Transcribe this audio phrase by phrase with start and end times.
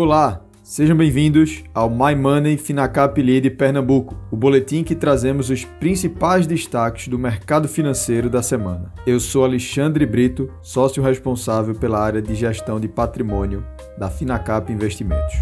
[0.00, 6.46] Olá, sejam bem-vindos ao My Money Finacap Lead Pernambuco, o boletim que trazemos os principais
[6.46, 8.94] destaques do mercado financeiro da semana.
[9.04, 13.66] Eu sou Alexandre Brito, sócio responsável pela área de gestão de patrimônio
[13.98, 15.34] da Finacap Investimentos.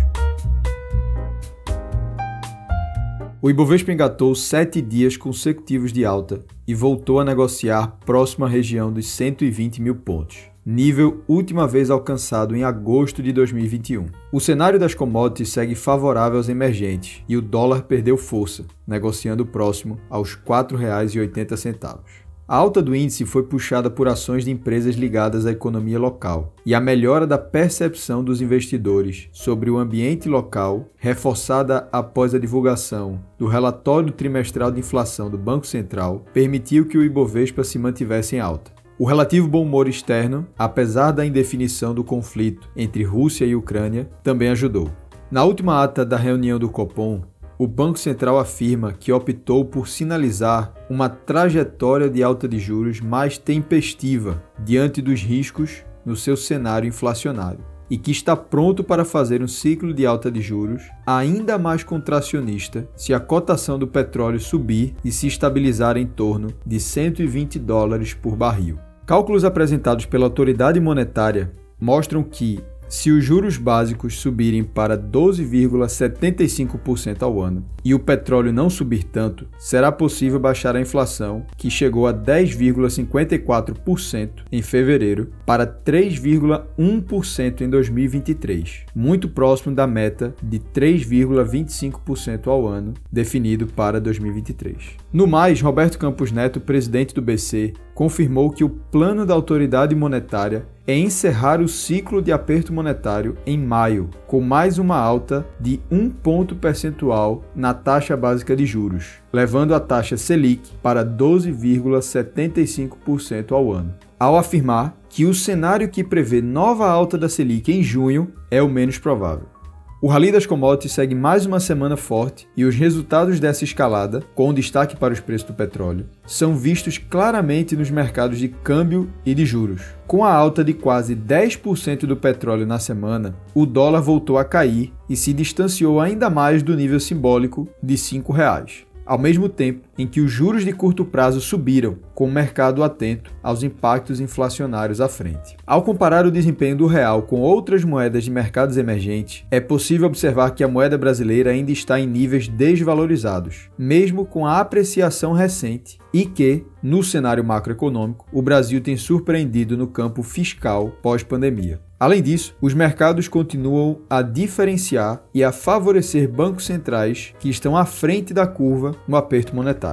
[3.42, 8.90] O Ibovespa engatou sete dias consecutivos de alta e voltou a negociar próximo à região
[8.90, 14.06] dos 120 mil pontos nível última vez alcançado em agosto de 2021.
[14.32, 19.96] O cenário das commodities segue favorável aos emergentes e o dólar perdeu força, negociando próximo
[20.10, 22.00] aos R$ 4,80.
[22.48, 26.74] A alta do índice foi puxada por ações de empresas ligadas à economia local e
[26.74, 33.46] a melhora da percepção dos investidores sobre o ambiente local, reforçada após a divulgação do
[33.46, 38.75] relatório trimestral de inflação do Banco Central, permitiu que o Ibovespa se mantivesse em alta.
[38.98, 44.48] O relativo bom humor externo, apesar da indefinição do conflito entre Rússia e Ucrânia, também
[44.48, 44.90] ajudou.
[45.30, 47.20] Na última ata da reunião do Copom,
[47.58, 53.36] o Banco Central afirma que optou por sinalizar uma trajetória de alta de juros mais
[53.36, 59.48] tempestiva diante dos riscos no seu cenário inflacionário e que está pronto para fazer um
[59.48, 65.12] ciclo de alta de juros ainda mais contracionista se a cotação do petróleo subir e
[65.12, 68.85] se estabilizar em torno de 120 dólares por barril.
[69.06, 77.38] Cálculos apresentados pela autoridade monetária mostram que, se os juros básicos subirem para 12,75% ao
[77.40, 82.14] ano e o petróleo não subir tanto, será possível baixar a inflação, que chegou a
[82.14, 92.94] 10,54% em fevereiro, para 3,1% em 2023, muito próximo da meta de 3,25% ao ano
[93.10, 94.96] definido para 2023.
[95.12, 100.66] No mais, Roberto Campos Neto, presidente do BC, confirmou que o plano da autoridade monetária
[100.86, 106.08] é encerrar o ciclo de aperto monetário em maio, com mais uma alta de um
[106.08, 113.92] ponto percentual na taxa básica de juros, levando a taxa Selic para 12,75% ao ano.
[114.18, 118.68] Ao afirmar que o cenário que prevê nova alta da Selic em junho é o
[118.68, 119.55] menos provável.
[119.98, 124.52] O rally das commodities segue mais uma semana forte e os resultados dessa escalada, com
[124.52, 129.46] destaque para os preços do petróleo, são vistos claramente nos mercados de câmbio e de
[129.46, 129.80] juros.
[130.06, 134.92] Com a alta de quase 10% do petróleo na semana, o dólar voltou a cair
[135.08, 138.32] e se distanciou ainda mais do nível simbólico de R$ 5.
[138.34, 142.82] Reais ao mesmo tempo em que os juros de curto prazo subiram, com o mercado
[142.82, 145.56] atento aos impactos inflacionários à frente.
[145.66, 150.50] Ao comparar o desempenho do real com outras moedas de mercados emergentes, é possível observar
[150.50, 156.24] que a moeda brasileira ainda está em níveis desvalorizados, mesmo com a apreciação recente, e
[156.24, 161.80] que, no cenário macroeconômico, o Brasil tem surpreendido no campo fiscal pós-pandemia.
[161.98, 167.86] Além disso, os mercados continuam a diferenciar e a favorecer bancos centrais que estão à
[167.86, 169.85] frente da curva no aperto monetário.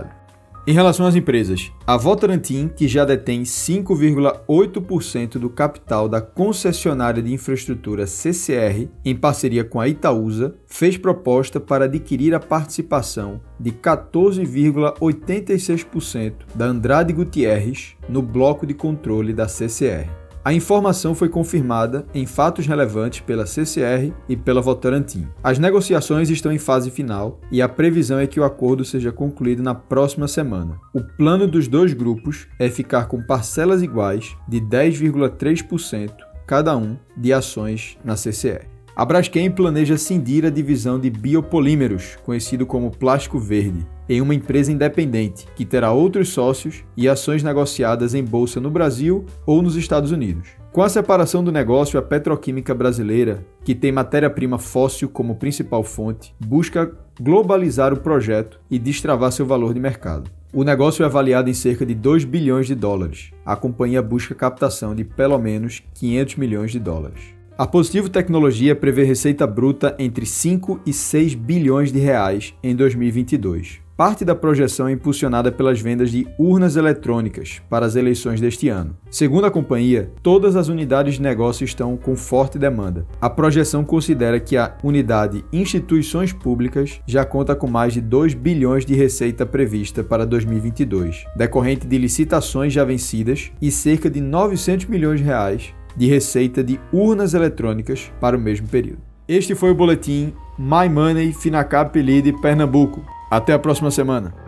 [0.66, 7.34] Em relação às empresas, a Votorantim, que já detém 5,8% do capital da concessionária de
[7.34, 16.34] infraestrutura CCR, em parceria com a Itaúsa, fez proposta para adquirir a participação de 14,86%
[16.56, 20.22] da Andrade Gutierrez no bloco de controle da CCR.
[20.46, 25.26] A informação foi confirmada em fatos relevantes pela CCR e pela Votorantim.
[25.42, 29.64] As negociações estão em fase final e a previsão é que o acordo seja concluído
[29.64, 30.78] na próxima semana.
[30.94, 36.12] O plano dos dois grupos é ficar com parcelas iguais de 10,3%
[36.46, 38.72] cada um de ações na CCR.
[38.96, 44.72] A Braskem planeja cindir a divisão de biopolímeros, conhecido como plástico verde, em uma empresa
[44.72, 50.12] independente, que terá outros sócios e ações negociadas em bolsa no Brasil ou nos Estados
[50.12, 50.50] Unidos.
[50.72, 56.36] Com a separação do negócio, a petroquímica brasileira, que tem matéria-prima fóssil como principal fonte,
[56.40, 60.30] busca globalizar o projeto e destravar seu valor de mercado.
[60.54, 63.31] O negócio é avaliado em cerca de 2 bilhões de dólares.
[63.44, 67.34] A companhia busca captação de pelo menos 500 milhões de dólares.
[67.55, 73.79] A Positivo Tecnologia prevê receita bruta entre 5 e 6 bilhões de reais em 2022.
[73.95, 78.97] Parte da projeção é impulsionada pelas vendas de urnas eletrônicas para as eleições deste ano.
[79.11, 83.05] Segundo a companhia, todas as unidades de negócio estão com forte demanda.
[83.21, 88.83] A projeção considera que a unidade Instituições Públicas já conta com mais de 2 bilhões
[88.83, 95.19] de receita prevista para 2022, decorrente de licitações já vencidas e cerca de 900 milhões
[95.19, 99.00] de reais de receita de urnas eletrônicas para o mesmo período.
[99.28, 103.04] Este foi o boletim My Money Finacap Lead Pernambuco.
[103.31, 104.43] Até a próxima semana.